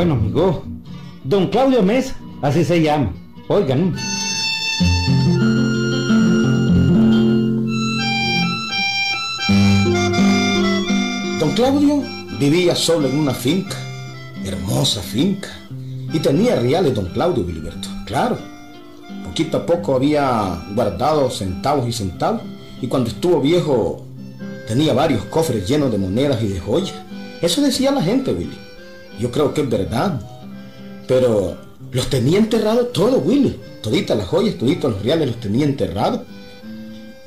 [0.00, 0.62] bueno, amigo.
[1.24, 3.12] Don Claudio Mesa, así se llama.
[3.48, 3.94] Oigan.
[11.38, 12.02] Don Claudio
[12.38, 13.76] vivía solo en una finca,
[14.42, 15.50] hermosa finca,
[16.10, 18.38] y tenía reales don Claudio Gilberto, claro.
[19.22, 22.40] Poquito a poco había guardado centavos y centavos,
[22.80, 24.02] y cuando estuvo viejo
[24.66, 26.94] tenía varios cofres llenos de monedas y de joyas.
[27.42, 28.69] Eso decía la gente, Willy.
[29.20, 30.20] Yo creo que es verdad.
[31.06, 31.58] Pero
[31.92, 33.60] los tenía enterrados todos, Willy.
[33.82, 36.22] Toditas las joyas, toditos los reales los tenía enterrados.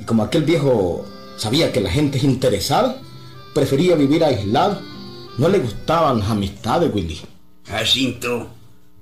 [0.00, 3.00] Y como aquel viejo sabía que la gente es interesada,
[3.54, 4.80] prefería vivir aislado.
[5.38, 7.20] No le gustaban las amistades, Willy.
[7.66, 8.48] Jacinto,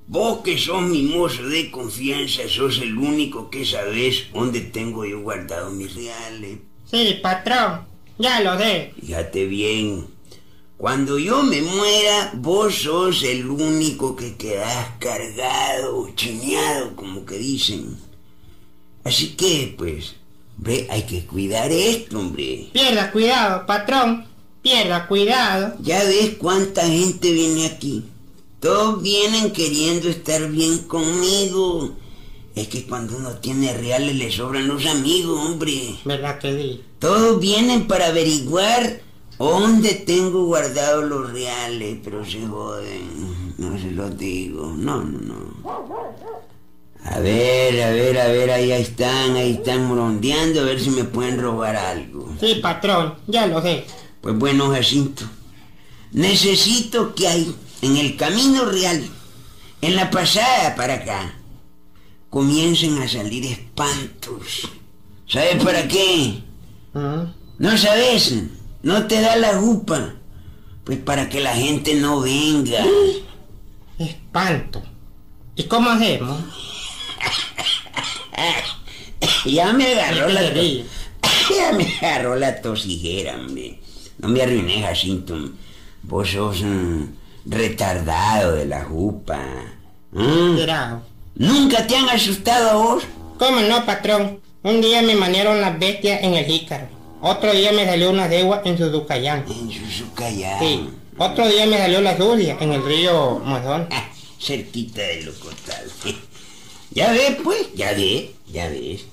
[0.06, 5.21] vos que sos mi mozo de confianza, sos el único que sabés dónde tengo yo
[5.21, 6.59] guardado mis reales.
[6.91, 7.87] Sí, patrón,
[8.19, 8.93] ya lo sé.
[9.01, 10.06] Fíjate bien,
[10.83, 17.97] cuando yo me muera, vos sos el único que quedás cargado, chineado, como que dicen.
[19.05, 20.16] Así que, pues,
[20.56, 22.70] ve, hay que cuidar esto, hombre.
[22.72, 24.27] Pierda cuidado, patrón.
[24.60, 25.77] Pierda cuidado.
[25.80, 28.03] Ya ves cuánta gente viene aquí.
[28.58, 31.94] Todos vienen queriendo estar bien conmigo.
[32.56, 35.94] Es que cuando uno tiene reales le sobran los amigos, hombre.
[36.05, 36.83] ¿Verdad que sí?
[36.98, 39.12] Todos vienen para averiguar
[39.51, 43.55] dónde tengo guardados los reales, pero se joden.
[43.59, 44.75] No se los digo.
[44.77, 45.53] No, no, no.
[47.05, 51.05] A ver, a ver, a ver, ahí están, ahí están morondeando, a ver si me
[51.05, 52.33] pueden robar algo.
[52.41, 53.84] Sí, patrón, ya lo sé.
[54.21, 55.25] Pues bueno, Jacinto,
[56.12, 59.05] necesito que hay en el camino real,
[59.81, 61.34] en la pasada para acá,
[62.31, 64.71] comiencen a salir espantos.
[65.27, 66.41] ¿Sabes para qué?
[66.95, 67.27] ¿Ah?
[67.59, 68.33] No sabes,
[68.82, 70.15] no te da la jupa.
[70.84, 72.84] Pues para que la gente no venga.
[73.98, 74.82] Espanto.
[75.56, 76.41] ¿Y cómo hacemos?
[79.44, 80.84] Ya me agarró la ¿Qué quería?
[81.56, 83.78] Ya me agarró la tosijera, hombre.
[84.19, 85.37] No me arruiné, Jacinto.
[86.03, 89.41] Vos sos un retardado de la jupa.
[90.12, 90.56] ¿Mm?
[91.37, 93.04] ¿Nunca te han asustado a vos?
[93.38, 94.41] ¿Cómo no, patrón?
[94.62, 97.02] Un día me manearon las bestias en el jícaro.
[97.25, 99.44] Otro día me salió una yegua en Suzucayán.
[99.49, 100.59] En Suzucayán.
[100.59, 100.91] Sí.
[101.16, 103.87] Otro día me salió la sucia en el río Mozón.
[103.93, 104.09] Ah,
[104.41, 105.91] cerquita de Locotal.
[106.94, 109.06] Ya ves, pues, ya ves, ya ves.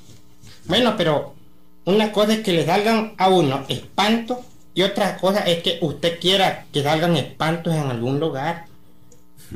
[0.66, 1.34] Bueno, pero
[1.86, 4.40] una cosa es que le salgan a uno espantos
[4.74, 8.66] y otra cosa es que usted quiera que salgan espantos en algún lugar.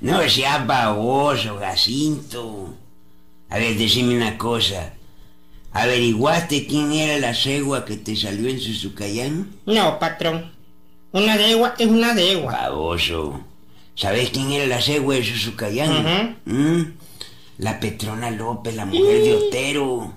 [0.00, 2.74] No seas baboso, Jacinto.
[3.48, 4.92] A ver, decime una cosa.
[5.72, 9.50] ¿Averiguaste quién era la cegua que te salió en Suzucayán?
[9.66, 10.52] No, patrón.
[11.12, 12.52] Una yegua es una yegua.
[12.52, 13.40] Baboso.
[13.94, 16.36] ¿Sabes quién era la cegua de Suzucayán?
[16.44, 16.82] ¿Mm?
[17.58, 20.12] La Petrona López, la mujer de Otero.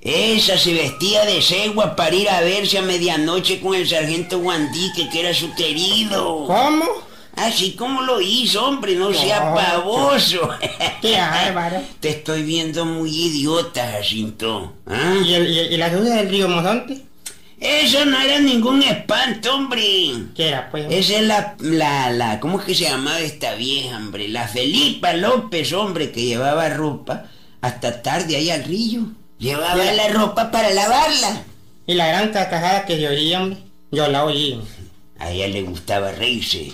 [0.00, 5.08] Esa se vestía de cegua para ir a verse a medianoche con el sargento Guandique,
[5.10, 6.44] que era su querido.
[6.46, 6.86] ¿Cómo?
[7.36, 9.40] Así como lo hizo, hombre, no sea.
[11.00, 11.82] Qué bárbaro.
[12.00, 14.74] Te estoy viendo muy idiota, Jacinto.
[14.86, 15.14] ¿Ah?
[15.24, 17.02] ¿Y, el- y, y la sucia del río Mozonte?
[17.58, 19.82] Eso no era ningún espanto, hombre.
[20.34, 20.86] ¿Qué era, pues?
[20.90, 24.28] Esa es la, la, la, ¿cómo es que se llamaba esta vieja, hombre?
[24.28, 27.26] La Felipa López, hombre, que llevaba ropa
[27.60, 29.02] hasta tarde ahí al río.
[29.38, 31.44] Llevaba la ropa para lavarla.
[31.86, 33.58] Y la gran carcajada que se oía, hombre.
[33.92, 34.60] Yo la oí.
[35.20, 36.72] A ella le gustaba reírse.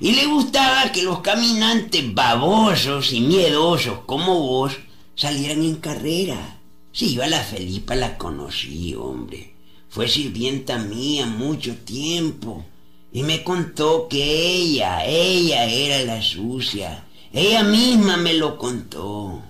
[0.00, 4.72] Y le gustaba que los caminantes babosos y miedosos como vos
[5.14, 6.58] salieran en carrera.
[6.92, 9.54] Si yo a la Felipa la conocí, hombre.
[9.88, 12.64] Fue sirvienta mía mucho tiempo.
[13.12, 17.04] Y me contó que ella, ella era la sucia.
[17.32, 19.42] Ella misma me lo contó.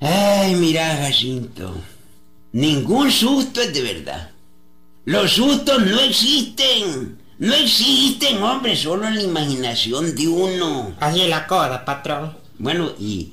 [0.00, 1.74] Ay, mira, Jacinto.
[2.52, 4.30] Ningún susto es de verdad.
[5.06, 7.18] Los sustos no existen.
[7.38, 10.94] No existen, hombre, solo en la imaginación de uno.
[11.00, 12.36] Así es la cosa, patrón.
[12.58, 13.30] Bueno, y,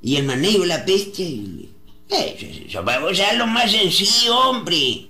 [0.00, 1.26] y el manejo de la bestia.
[1.26, 1.70] y-
[2.08, 5.08] eh, Eso, eso, lo más sencillo, hombre.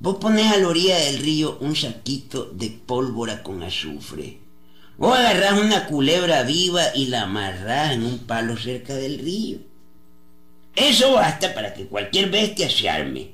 [0.00, 4.38] Vos ponés a la orilla del río un saquito de pólvora con azufre.
[4.98, 9.58] Vos agarrás una culebra viva y la amarrás en un palo cerca del río.
[10.74, 13.32] Eso basta para que cualquier bestia se arme.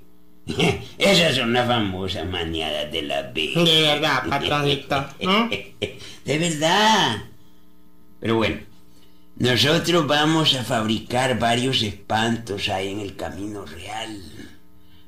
[0.98, 3.64] Esas son las famosas maniadas de la bestia.
[3.64, 5.06] De verdad, patroncito.
[5.20, 5.50] ¿Mm?
[6.24, 7.22] De verdad.
[8.20, 8.60] Pero bueno,
[9.36, 14.20] nosotros vamos a fabricar varios espantos ahí en el camino real.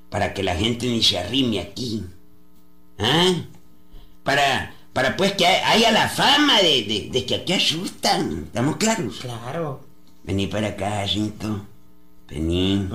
[0.08, 2.04] Para que la gente ni se arrime aquí.
[2.98, 3.34] ¿Ah?
[4.22, 8.44] Para, para pues que haya la fama de, de, de que aquí asustan.
[8.46, 9.18] ¿Estamos claros?
[9.20, 9.84] Claro.
[10.24, 11.66] Vení para acá, Jacinto.
[12.30, 12.88] Vení.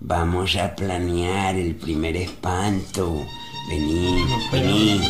[0.00, 3.24] Vamos a planear el primer espanto.
[3.68, 5.00] Vení, vení.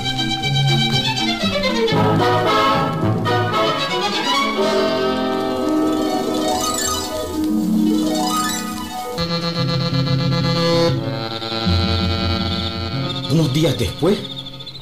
[13.30, 14.18] Unos días después,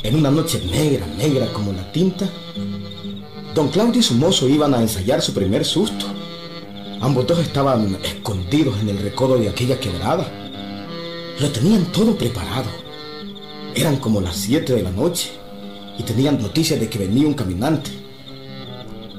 [0.02, 2.28] en una noche negra, negra como la tinta,
[3.54, 6.06] don Claudio y su mozo iban a ensayar su primer susto.
[7.00, 10.30] Ambos dos estaban escondidos en el recodo de aquella quebrada.
[11.40, 12.68] Lo tenían todo preparado.
[13.74, 15.30] Eran como las 7 de la noche
[15.98, 17.90] y tenían noticias de que venía un caminante.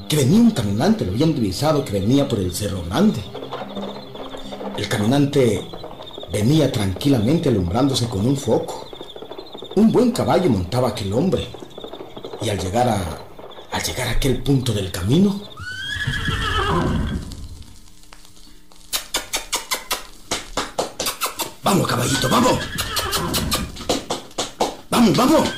[0.08, 3.20] Que venía un caminante, lo habían divisado que venía por el Cerro Grande.
[4.78, 5.66] El caminante
[6.32, 8.90] venía tranquilamente alumbrándose con un foco.
[9.76, 11.48] Un buen caballo montaba aquel hombre.
[12.44, 13.02] Y al llegar a,
[13.72, 15.51] al llegar a aquel punto del camino,
[25.02, 25.50] Vamos, vamos.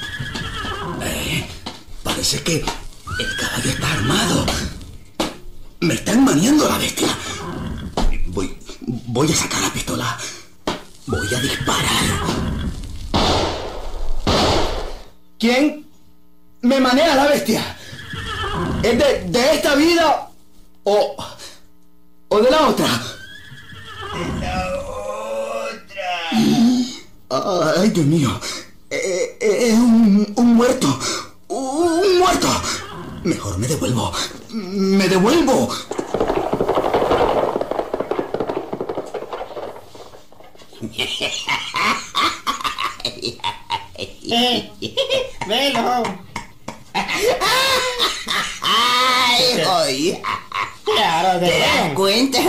[1.03, 1.45] Eh,
[2.01, 2.63] parece que
[3.19, 4.45] el caballo está armado.
[5.81, 7.09] Me están maniando la bestia.
[8.27, 10.17] Voy, voy a sacar la pistola.
[11.07, 12.03] Voy a disparar.
[15.37, 15.87] ¿Quién
[16.61, 17.77] me manea la bestia?
[18.81, 20.29] ¿Es de, de esta vida
[20.85, 21.17] o,
[22.29, 22.87] o de la otra?
[27.29, 28.39] Ay, Dios mío.
[28.95, 30.87] Eh, eh, Es un, un muerto.
[31.47, 32.47] Un muerto.
[33.23, 34.11] Mejor me devuelvo.
[34.51, 35.69] Me devuelvo.
[44.29, 44.69] Eh,
[45.47, 46.03] velo.
[48.61, 50.21] ¡Ay, oye!
[50.83, 52.39] Claro, de ¿Te das cuenta.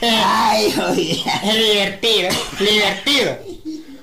[0.00, 1.24] Eh, ¡Ay, oye!
[1.44, 2.28] es divertido,
[2.58, 3.51] divertido.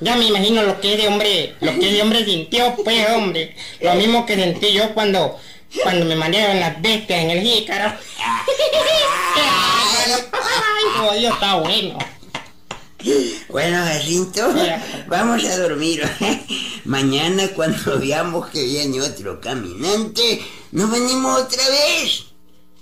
[0.01, 3.55] Ya me imagino lo que ese hombre, lo que ese hombre sintió, pues, hombre.
[3.81, 5.37] Lo mismo que sentí yo cuando,
[5.83, 7.93] cuando me manearon las bestias en el jícaro.
[11.11, 11.97] Ay, Dios está bueno.
[13.49, 14.53] Bueno, Jacinto,
[15.07, 16.03] vamos a dormir.
[16.85, 20.41] Mañana cuando veamos que viene otro caminante,
[20.71, 22.28] nos venimos otra vez.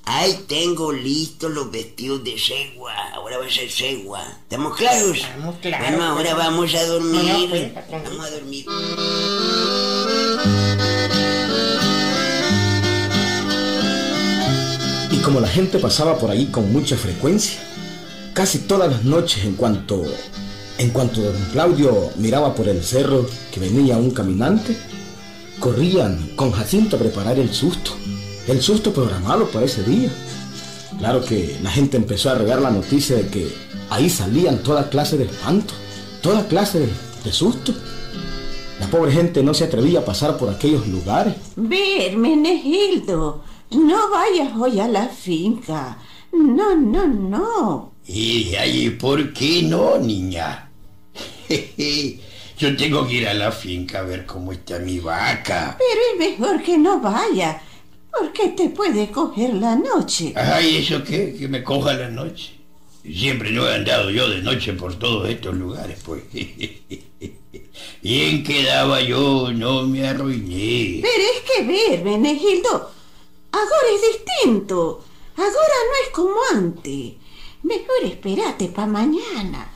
[0.10, 2.94] Ahí tengo listos los vestidos de segua.
[3.14, 4.24] Ahora va a ser segua.
[4.44, 5.18] ¿Estamos claros?
[5.18, 7.24] Estamos claros, Bueno, ahora pero- vamos a dormir.
[7.26, 8.66] No, no, pues, vamos a dormir.
[15.12, 17.60] Y como la gente pasaba por ahí con mucha frecuencia,
[18.34, 20.04] casi todas las noches en cuanto
[20.78, 24.78] en cuanto don Claudio miraba por el cerro que venía un caminante,
[25.60, 27.94] corrían con Jacinto a preparar el susto,
[28.48, 30.10] el susto programado para ese día.
[31.00, 33.48] Claro que la gente empezó a regar la noticia de que
[33.90, 35.74] ahí salían toda clase de espanto,
[36.22, 36.90] toda clase de,
[37.24, 37.74] de susto.
[38.80, 41.36] La pobre gente no se atrevía a pasar por aquellos lugares.
[41.56, 45.98] Ver, Menegildo, no vayas hoy a la finca.
[46.32, 47.92] No, no, no.
[48.06, 50.70] Y ahí, ¿por qué no, niña?
[52.58, 55.78] Yo tengo que ir a la finca a ver cómo está mi vaca.
[55.78, 57.62] Pero es mejor que no vaya,
[58.20, 60.34] porque te puede coger la noche.
[60.36, 61.36] Ay, ¿eso qué?
[61.38, 62.56] Que me coja la noche.
[63.04, 66.24] Siempre no he andado yo de noche por todos estos lugares, pues.
[68.02, 71.02] Bien quedaba yo, no me arruiné.
[71.02, 72.92] Pero es que ver, Menegildo,
[73.52, 75.04] ahora es distinto.
[75.36, 77.14] Ahora no es como antes.
[77.64, 79.72] Mejor espérate pa' mañana.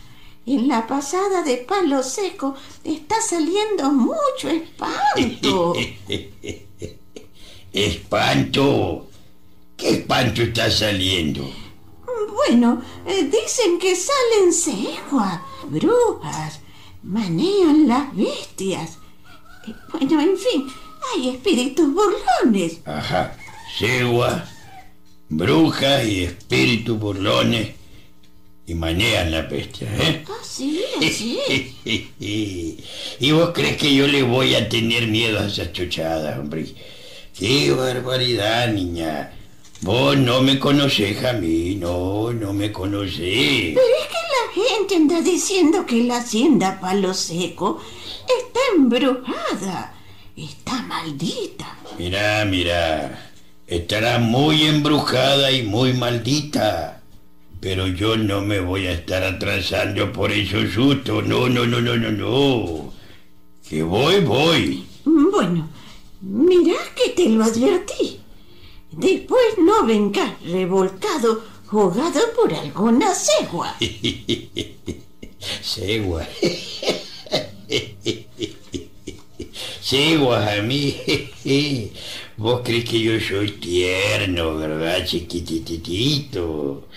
[0.46, 5.74] En la pasada de palo seco está saliendo mucho espanto.
[7.74, 9.08] Espanto.
[9.78, 11.50] ¿Qué espanto está saliendo?
[12.36, 16.60] Bueno, eh, dicen que salen ceguas, brujas,
[17.04, 18.98] manean las bestias.
[19.68, 20.68] Eh, Bueno, en fin,
[21.14, 22.80] hay espíritus burlones.
[22.86, 23.36] Ajá.
[23.78, 24.46] Segua,
[25.30, 27.70] brujas y espíritus burlones
[28.68, 30.26] y manean la bestia, ¿eh?
[30.42, 31.40] Así, así.
[33.20, 36.66] ¿Y vos crees que yo le voy a tener miedo a esas chochadas, hombre?
[37.38, 39.32] ¡Qué barbaridad, niña!
[39.82, 43.74] Vos no me conocés a mí, no, no me conocés.
[43.74, 47.82] Pero es que la gente anda diciendo que la hacienda Palo Seco
[48.28, 49.96] está embrujada,
[50.36, 51.78] está maldita.
[51.98, 53.32] Mira, mira,
[53.66, 57.02] estará muy embrujada y muy maldita.
[57.60, 61.26] Pero yo no me voy a estar atrasando por esos sustos.
[61.26, 62.94] No, no, no, no, no, no.
[63.68, 64.86] Que voy, voy.
[65.06, 65.70] Bueno,
[66.22, 68.20] mira que te lo advertí.
[68.92, 73.76] Después no vengas revolcado, jugado por alguna cegua.
[75.62, 76.28] Segua.
[79.82, 80.96] Segua a mí.
[82.38, 86.88] Vos crees que yo soy tierno, ¿verdad, chiquititito?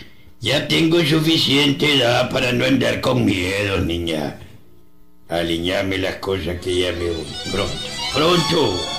[0.40, 4.38] Ya tengo suficiente edad para no andar con miedo, niña.
[5.28, 7.26] Aliñame las cosas que ya me voy.
[7.50, 8.93] Pronto, pronto.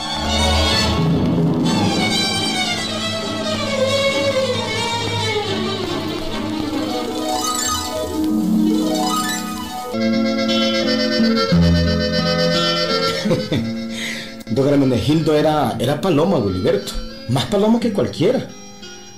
[14.52, 16.94] Don Hermenegildo era, era paloma, Gilberto.
[17.30, 18.48] Más paloma que cualquiera.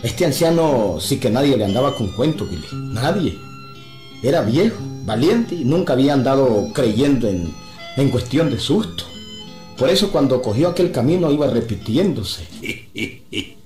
[0.03, 2.67] Este anciano sí que nadie le andaba con cuento, Willy.
[2.93, 3.37] Nadie.
[4.23, 7.53] Era viejo, valiente y nunca había andado creyendo en,
[7.97, 9.03] en cuestión de susto.
[9.77, 12.47] Por eso cuando cogió aquel camino iba repitiéndose.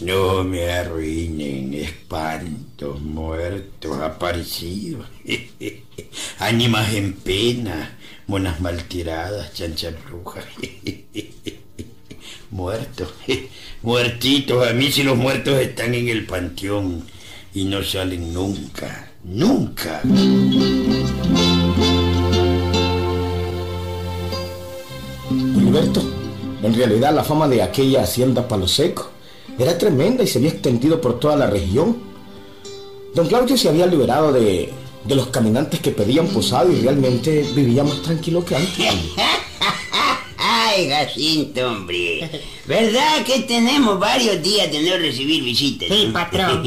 [0.00, 5.06] No me arruinen, espantos, muertos, aparecidos,
[6.40, 10.44] ánimas en pena, monas mal tiradas, chanchas brujas,
[12.50, 13.08] muertos,
[13.82, 17.04] muertitos, a mí si los muertos están en el panteón
[17.52, 20.00] y no salen nunca, nunca.
[25.28, 26.02] Gilberto,
[26.62, 29.10] en realidad la fama de aquella hacienda Palo Seco
[29.58, 31.98] era tremenda y se había extendido por toda la región.
[33.14, 34.72] Don Claudio se había liberado de,
[35.04, 38.76] de los caminantes que pedían posado y realmente vivía más tranquilo que antes.
[40.38, 42.42] Ay, Jacinto, hombre.
[42.66, 45.88] ¿Verdad que tenemos varios días de no recibir visitas?
[45.88, 46.12] Sí, no?
[46.12, 46.64] patrón.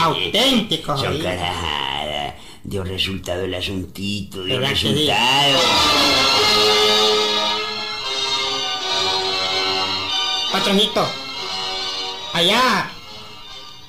[0.00, 0.96] Auténtico.
[0.96, 2.34] Son carajadas.
[2.62, 5.58] Dio resultado el asuntito, dio resultado.
[10.52, 11.04] Patronito,
[12.32, 12.88] allá,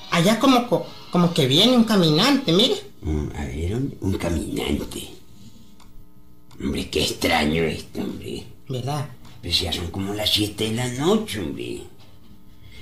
[0.10, 2.76] allá como, co- como que viene un caminante, mire.
[3.06, 5.02] Mm, A ver, un, un caminante.
[6.60, 8.44] Hombre, qué extraño esto, hombre.
[8.68, 9.08] ¿Verdad?
[9.42, 11.82] Pues ya son como las 7 de la noche, hombre.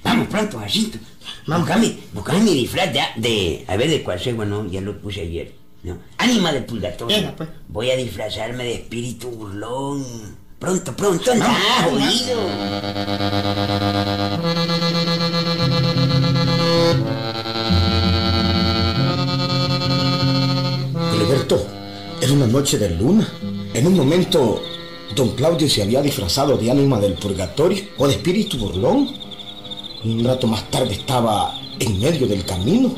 [0.03, 0.98] Vamos pronto, Jacinto.
[1.48, 1.68] Vamos.
[1.68, 3.65] Buscame, buscame mi disfraz de, de...
[3.68, 5.53] A ver, de cuál segua, no, ya lo puse ayer.
[5.84, 5.98] No.
[6.18, 7.34] Ánima de purgatorio.
[7.36, 7.50] Pues.
[7.68, 10.06] Voy a disfrazarme de espíritu burlón.
[10.60, 11.53] Pronto, pronto, anda,
[11.86, 12.24] Vamos,
[22.53, 23.27] noche de luna.
[23.74, 24.62] En un momento,
[25.15, 29.10] don Claudio se había disfrazado de ánima del purgatorio o de espíritu burlón.
[30.03, 32.93] Un rato más tarde estaba en medio del camino.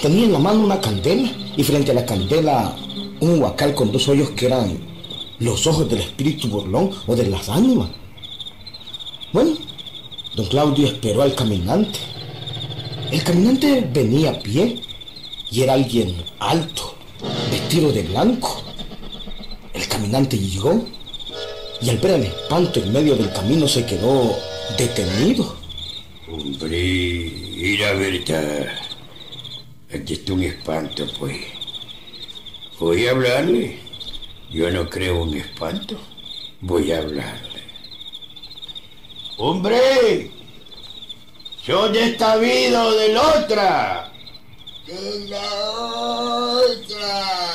[0.00, 2.74] Tenía en la mano una candela y frente a la candela
[3.20, 4.78] un huacal con dos hoyos que eran
[5.40, 7.90] los ojos del espíritu burlón o de las ánimas.
[9.32, 9.56] Bueno,
[10.36, 11.98] don Claudio esperó al caminante.
[13.12, 14.80] El caminante venía a pie
[15.50, 16.83] y era alguien alto,
[17.74, 18.62] vestido de blanco.
[19.72, 20.84] El caminante llegó
[21.80, 24.36] y al ver el espanto en medio del camino se quedó
[24.78, 25.56] detenido.
[26.30, 28.68] Hombre, era verdad.
[29.92, 31.36] Aquí está un espanto, pues.
[32.78, 33.80] Voy a hablarle.
[34.52, 35.98] Yo no creo un espanto.
[36.60, 37.62] Voy a hablarle.
[39.36, 40.30] ¡Hombre!
[41.66, 44.12] ¡Yo de esta vida o de la otra!
[44.86, 47.53] De la otra.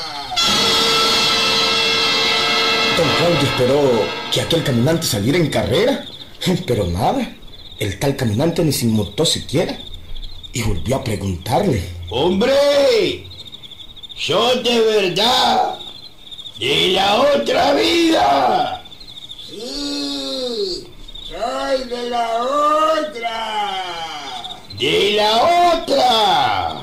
[2.99, 6.05] Don Claudio esperó que aquel caminante saliera en carrera,
[6.67, 7.33] pero nada.
[7.79, 9.77] El tal caminante ni se inmutó siquiera
[10.51, 11.81] y volvió a preguntarle.
[12.09, 13.25] ¡Hombre!
[14.17, 15.79] ¡Yo de verdad!
[16.59, 18.83] ¡De la otra vida!
[19.47, 20.85] Sí,
[21.23, 22.43] soy de la
[22.99, 24.59] otra.
[24.77, 26.81] ¡De la otra!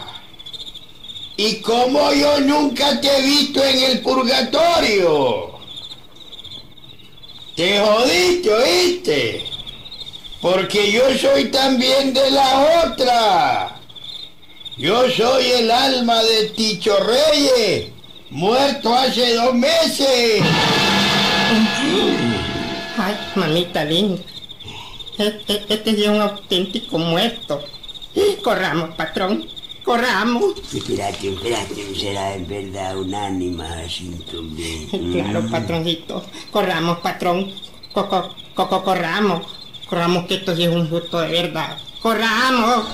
[1.36, 5.55] Y como yo nunca te he visto en el purgatorio.
[7.56, 9.44] Te jodiste, ¿oíste?
[10.42, 13.80] Porque yo soy también de la otra.
[14.76, 17.92] Yo soy el alma de Ticho Reyes,
[18.28, 20.42] muerto hace dos meses.
[22.98, 24.22] Ay, mamita linda.
[25.16, 27.64] Este, este es un auténtico muerto.
[28.42, 29.48] Corramos, patrón
[29.86, 30.58] corramos.
[30.74, 34.56] Espérate, espérate, será en verdad unánima, Washington.
[35.12, 36.22] Claro, patroncito.
[36.50, 37.52] Corramos, patrón.
[37.94, 39.46] Coco, coco, corramos.
[39.88, 41.78] Corramos que esto sí es un susto de verdad.
[42.02, 42.84] Corramos.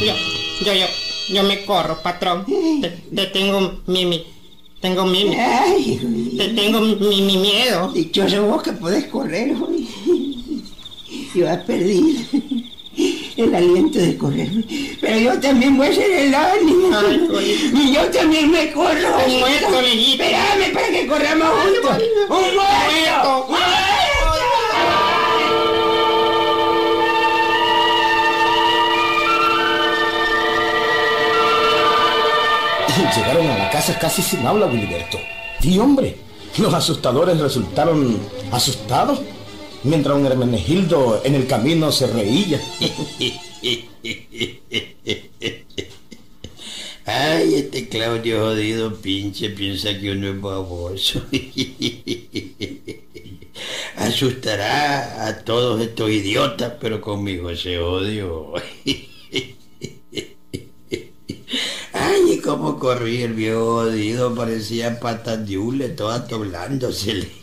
[0.00, 0.14] Yo,
[0.64, 0.86] yo, yo,
[1.28, 2.46] yo me corro, patrón.
[3.10, 4.35] Detengo mi, mi,
[4.80, 7.88] tengo mi, Ay, te tengo mi, mi miedo.
[7.92, 9.88] dichoso vos que podés correr hoy.
[11.34, 12.18] Yo he perdido
[13.36, 14.50] el aliento de correr.
[15.00, 16.88] Pero yo también voy a ser el ánimo.
[16.96, 17.70] Ay.
[17.74, 19.08] Y yo también me corro.
[19.26, 20.22] Un muerto, lejito.
[20.22, 22.02] Espérame para que corramos juntos.
[22.28, 23.46] ¡Un muerto!
[23.48, 23.85] muerto.
[33.16, 35.18] Llegaron a la casa casi sin habla, Wiliberto.
[35.62, 36.16] Y hombre,
[36.58, 38.18] los asustadores resultaron
[38.52, 39.20] asustados,
[39.82, 42.60] mientras un Hermenegildo en el camino se reía.
[47.08, 51.22] Ay, este Claudio jodido pinche piensa que uno es baboso.
[53.96, 58.54] Asustará a todos estos idiotas, pero conmigo se odio.
[61.92, 62.40] Ay,
[62.86, 67.28] corría el viejo jodido, parecía patas de hule, todas doblándosele.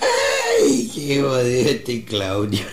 [0.00, 2.64] Ay, qué jodido este Claudio.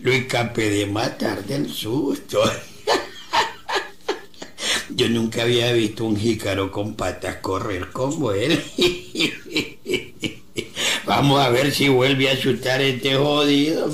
[0.00, 2.42] Lo escapé de matar del susto.
[4.88, 8.64] Yo nunca había visto un jícaro con patas correr como él.
[11.04, 13.92] Vamos a ver si vuelve a asustar este jodido.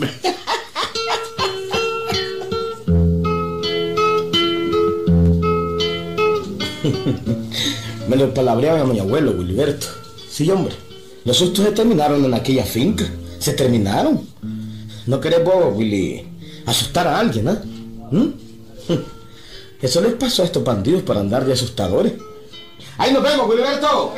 [8.13, 9.87] Me lo palabreaba a mi abuelo, Wiliberto.
[10.29, 10.75] Sí, hombre.
[11.25, 13.07] Los sustos se terminaron en aquella finca.
[13.39, 14.29] Se terminaron.
[15.07, 16.23] No querés vos, Willy,
[16.67, 17.63] asustar a alguien, ¿ah?
[18.11, 18.27] ¿Mm?
[19.81, 22.13] Eso les pasó a estos bandidos para andar de asustadores.
[22.99, 24.13] ¡Ahí nos vemos, Wiliberto!